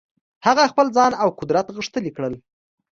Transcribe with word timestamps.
هغه 0.45 0.63
خپل 0.71 0.87
ځان 0.97 1.11
او 1.21 1.29
قدرت 1.39 1.67
غښتلي 1.77 2.11
کړل. 2.17 2.33